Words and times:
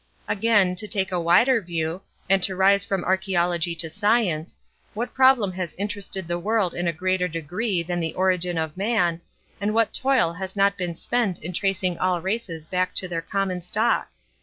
Again, 0.27 0.75
to 0.77 0.87
take 0.87 1.11
a 1.11 1.19
wider 1.21 1.61
view, 1.61 2.01
and 2.27 2.41
to 2.41 2.55
rise 2.55 2.83
from 2.83 3.03
archaeology 3.03 3.75
to 3.75 3.87
science, 3.87 4.57
what 4.95 5.13
problem 5.13 5.51
has 5.51 5.75
interested 5.75 6.27
the 6.27 6.39
world 6.39 6.73
in 6.73 6.87
a 6.87 6.91
greater 6.91 7.27
degree 7.27 7.83
than 7.83 7.99
the 7.99 8.15
origin 8.15 8.57
of 8.57 8.75
man, 8.75 9.21
and 9.61 9.75
what 9.75 9.93
toil 9.93 10.33
has 10.33 10.55
not 10.55 10.75
been 10.75 10.95
spent 10.95 11.37
in 11.43 11.53
tracing 11.53 11.99
all 11.99 12.19
races 12.19 12.65
back 12.65 12.95
to 12.95 13.07
their 13.07 13.21
common 13.21 13.61
stock? 13.61 14.09